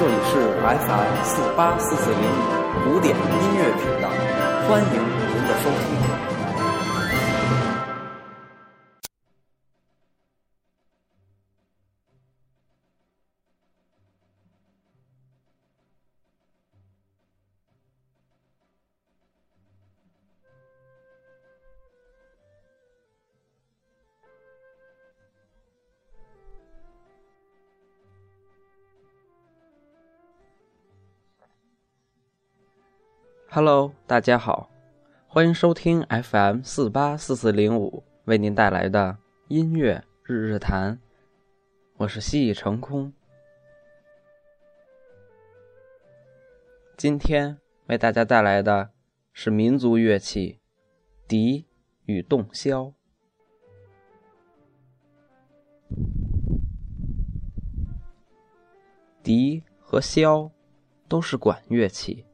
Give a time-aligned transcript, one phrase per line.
[0.00, 4.08] 这里是 FM 四八四四零五古典音乐频道，
[4.66, 6.09] 欢迎您的收听。
[33.52, 34.70] Hello，大家好，
[35.26, 39.18] 欢迎收听 FM 四八四四零五为您带来的
[39.48, 41.00] 音乐日日谈，
[41.96, 43.12] 我是蜥蜴成空。
[46.96, 48.90] 今天为大家带来的
[49.32, 50.60] 是民族乐器
[51.26, 51.66] 笛
[52.04, 52.94] 与洞箫。
[59.24, 60.52] 笛和箫
[61.08, 62.24] 都是管乐器。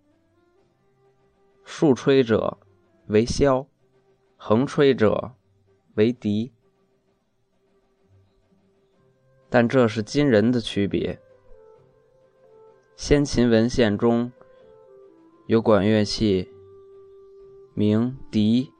[1.68, 2.58] 竖吹者
[3.08, 3.66] 为箫，
[4.36, 5.32] 横吹者
[5.96, 6.52] 为笛，
[9.50, 11.20] 但这是今人的区别。
[12.94, 14.30] 先秦文献中
[15.48, 16.48] 有管乐器
[17.74, 18.72] 名笛，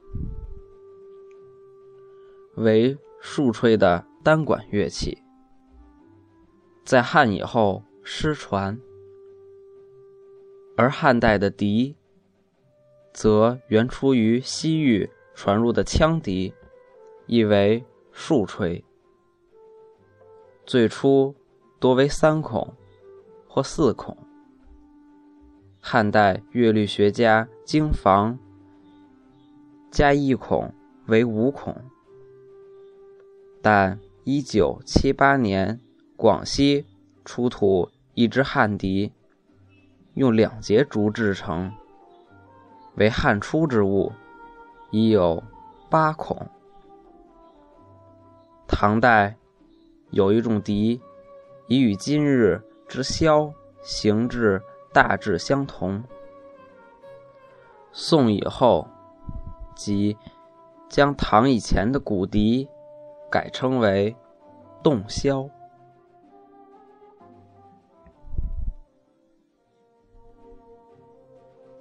[2.54, 5.18] 为竖吹的单管乐器，
[6.84, 8.80] 在汉以后失传，
[10.76, 11.96] 而汉代的笛。
[13.16, 16.52] 则原出于西域传入的羌笛，
[17.24, 18.84] 意为竖吹。
[20.66, 21.34] 最初
[21.80, 22.74] 多为三孔
[23.48, 24.14] 或四孔。
[25.80, 28.38] 汉代乐律学家经房
[29.90, 30.70] 加一孔
[31.06, 31.74] 为五孔，
[33.62, 35.80] 但一九七八年
[36.16, 36.84] 广西
[37.24, 39.10] 出土一支汉笛，
[40.12, 41.72] 用两节竹制成。
[42.96, 44.12] 为汉初之物，
[44.90, 45.42] 已有
[45.88, 46.36] 八孔。
[48.66, 49.36] 唐代
[50.10, 51.00] 有一种笛，
[51.68, 53.52] 已与今日之箫
[53.82, 54.60] 形制
[54.92, 56.02] 大致相同。
[57.92, 58.86] 宋以后，
[59.74, 60.16] 即
[60.88, 62.68] 将唐以前的古笛
[63.30, 64.14] 改称为
[64.82, 65.50] 洞箫。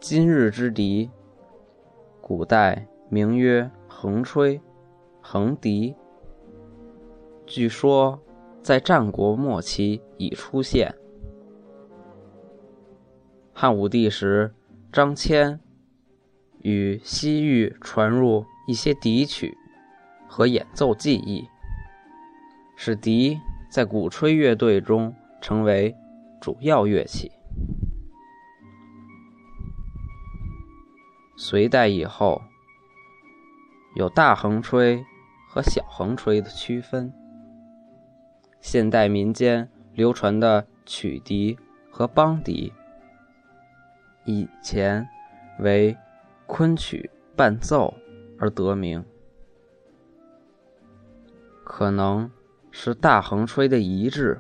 [0.08, 1.10] 今日之笛，
[2.22, 4.62] 古代名曰横吹、
[5.20, 5.96] 横笛。
[7.48, 8.22] 据说
[8.62, 10.94] 在战国末期已出现。
[13.52, 14.54] 汉武帝时，
[14.92, 15.58] 张骞
[16.60, 19.58] 与西域传入一些笛曲
[20.28, 21.48] 和演奏技艺，
[22.76, 23.40] 使笛
[23.72, 25.12] 在鼓吹乐队中
[25.42, 25.96] 成为
[26.40, 27.32] 主要乐器。
[31.38, 32.42] 隋代以后，
[33.96, 35.04] 有大横吹
[35.50, 37.14] 和小横吹的区分。
[38.62, 41.58] 现代民间流传的曲笛
[41.92, 42.72] 和梆笛，
[44.24, 45.08] 以前
[45.60, 45.96] 为
[46.48, 47.94] 昆曲伴奏
[48.40, 49.04] 而得名，
[51.66, 52.32] 可能
[52.72, 54.40] 是大横吹的遗志，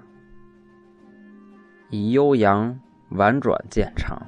[1.92, 2.80] 以悠扬
[3.12, 4.26] 婉转见长。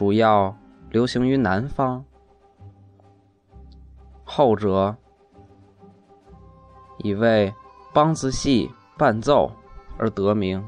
[0.00, 0.56] 主要
[0.88, 2.02] 流行于南方，
[4.24, 4.96] 后者
[7.00, 7.52] 以为
[7.92, 9.52] 梆子戏伴奏
[9.98, 10.66] 而得名，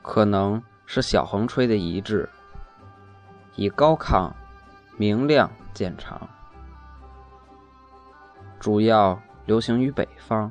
[0.00, 2.26] 可能是小横吹的遗志，
[3.54, 4.32] 以高亢
[4.96, 6.26] 明亮见长，
[8.58, 10.50] 主要流行于北方。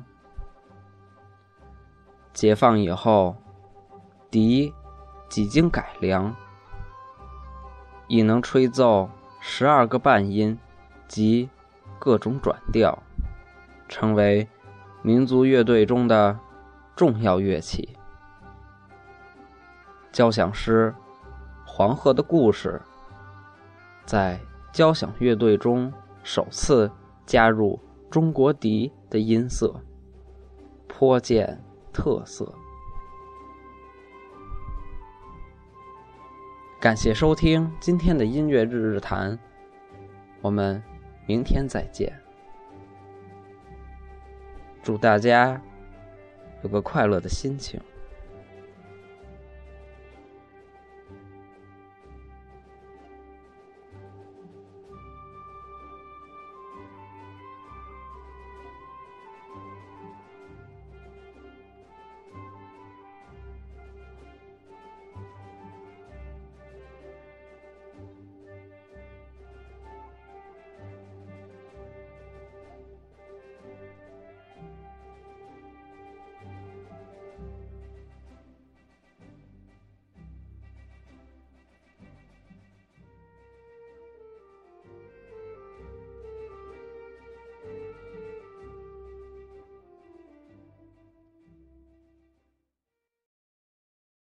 [2.32, 3.34] 解放以后，
[4.30, 4.72] 笛。
[5.30, 6.34] 几经改良，
[8.08, 9.08] 已能吹奏
[9.40, 10.58] 十二个半音
[11.06, 11.48] 及
[12.00, 13.02] 各种转调，
[13.88, 14.48] 成为
[15.02, 16.36] 民族乐队中的
[16.96, 17.96] 重要乐器。
[20.10, 20.92] 交响诗
[21.70, 22.82] 《黄河的故事》
[24.04, 24.40] 在
[24.72, 25.92] 交响乐队中
[26.24, 26.90] 首次
[27.24, 27.78] 加入
[28.10, 29.80] 中国笛的音色，
[30.88, 31.62] 颇见
[31.92, 32.52] 特色。
[36.80, 39.38] 感谢收听今天的音乐日日谈，
[40.40, 40.82] 我们
[41.26, 42.10] 明天再见。
[44.82, 45.60] 祝大家
[46.62, 47.78] 有个快乐的心情。